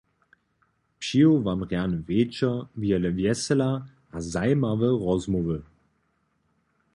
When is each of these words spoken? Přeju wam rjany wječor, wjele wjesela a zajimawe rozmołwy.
Přeju 1.01 1.33
wam 1.45 1.59
rjany 1.67 1.97
wječor, 2.07 2.55
wjele 2.81 3.09
wjesela 3.17 3.71
a 4.15 4.17
zajimawe 4.33 4.89
rozmołwy. 5.03 5.57